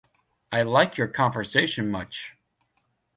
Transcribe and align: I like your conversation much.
I 0.51 0.63
like 0.63 0.97
your 0.97 1.07
conversation 1.09 1.91
much. 1.91 2.33